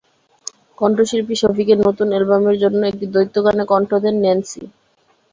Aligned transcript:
কণ্ঠশিল্পী 0.77 1.35
শফিকের 1.41 1.79
নতুন 1.87 2.07
অ্যালবামের 2.11 2.55
জন্য 2.63 2.81
একটি 2.87 3.05
দ্বৈত 3.07 3.35
গানে 3.45 3.63
কণ্ঠ 3.71 3.91
দেন 4.03 4.15
ন্যান্সি। 4.23 4.63